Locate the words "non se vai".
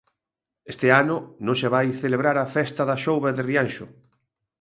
1.45-1.87